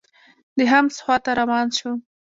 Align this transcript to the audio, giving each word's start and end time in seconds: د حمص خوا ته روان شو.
د 0.57 0.59
حمص 0.71 0.95
خوا 1.03 1.15
ته 1.23 1.31
روان 1.39 1.67
شو. 1.77 1.91